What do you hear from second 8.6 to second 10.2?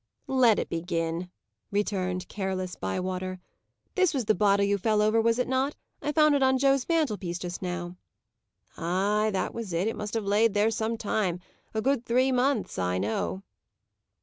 "Ay, that was it. It must